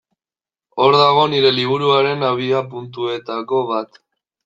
Hor 0.85 0.93
dago 1.01 1.27
nire 1.35 1.53
liburuaren 1.59 2.25
abiapuntuetako 2.33 3.65
bat. 3.75 4.05